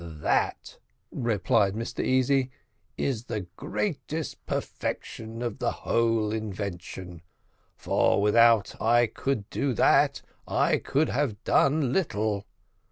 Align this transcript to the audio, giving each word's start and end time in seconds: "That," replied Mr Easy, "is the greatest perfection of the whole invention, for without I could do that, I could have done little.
"That," 0.03 0.79
replied 1.11 1.75
Mr 1.75 2.03
Easy, 2.03 2.49
"is 2.97 3.25
the 3.25 3.41
greatest 3.55 4.43
perfection 4.47 5.43
of 5.43 5.59
the 5.59 5.71
whole 5.71 6.31
invention, 6.33 7.21
for 7.75 8.19
without 8.19 8.81
I 8.81 9.05
could 9.05 9.47
do 9.51 9.75
that, 9.75 10.23
I 10.47 10.79
could 10.79 11.09
have 11.09 11.43
done 11.43 11.93
little. 11.93 12.47